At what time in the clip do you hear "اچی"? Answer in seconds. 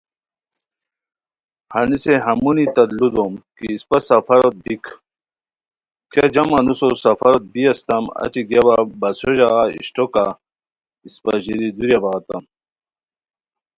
8.23-8.41